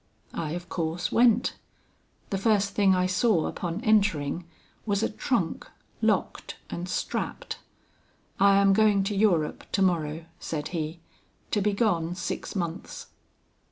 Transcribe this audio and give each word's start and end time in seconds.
"I 0.33 0.53
of 0.53 0.67
course 0.67 1.11
went. 1.11 1.53
The 2.31 2.39
first 2.39 2.71
thing 2.71 2.95
I 2.95 3.05
saw 3.05 3.45
upon 3.45 3.81
entering 3.83 4.47
was 4.83 5.03
a 5.03 5.09
trunk 5.11 5.69
locked 6.01 6.55
and 6.71 6.89
strapped. 6.89 7.59
'I 8.39 8.55
am 8.61 8.73
going 8.73 9.03
to 9.03 9.15
Europe 9.15 9.63
to 9.73 9.83
morrow,' 9.83 10.25
said 10.39 10.69
he, 10.69 11.01
'to 11.51 11.61
be 11.61 11.73
gone 11.73 12.15
six 12.15 12.55
months.' 12.55 13.09